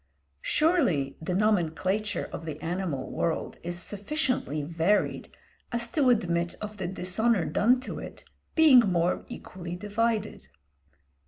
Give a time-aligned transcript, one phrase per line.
[0.41, 5.31] Surely the nomenclature of the animal world is sufficiently varied
[5.71, 8.23] as to admit of the dishonour done to it
[8.55, 10.47] being more equally divided.